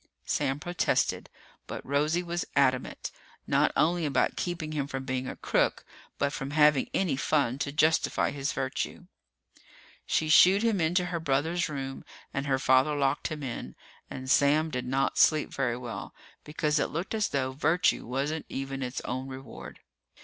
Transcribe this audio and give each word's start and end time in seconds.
Sam 0.25 0.59
protested, 0.59 1.29
but 1.67 1.85
Rosie 1.85 2.23
was 2.23 2.43
adamant 2.55 3.11
not 3.45 3.71
only 3.75 4.03
about 4.03 4.35
keeping 4.35 4.71
him 4.71 4.87
from 4.87 5.05
being 5.05 5.27
a 5.27 5.35
crook, 5.35 5.85
but 6.17 6.33
from 6.33 6.49
having 6.57 6.89
any 6.91 7.15
fun 7.15 7.59
to 7.59 7.71
justify 7.71 8.31
his 8.31 8.51
virtue. 8.51 9.05
She 10.07 10.27
shooed 10.27 10.63
him 10.63 10.81
into 10.81 11.05
her 11.05 11.19
brother's 11.19 11.69
room 11.69 12.03
and 12.33 12.47
her 12.47 12.57
father 12.57 12.95
locked 12.95 13.27
him 13.27 13.43
in. 13.43 13.75
And 14.09 14.27
Sam 14.27 14.71
did 14.71 14.85
not 14.87 15.19
sleep 15.19 15.53
very 15.53 15.77
well, 15.77 16.15
because 16.43 16.79
it 16.79 16.89
looked 16.89 17.13
as 17.13 17.27
though 17.27 17.51
virtue 17.51 18.03
wasn't 18.07 18.47
even 18.49 18.81
its 18.81 19.01
own 19.01 19.27
reward. 19.27 19.81